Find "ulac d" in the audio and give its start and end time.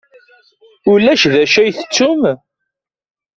0.91-1.35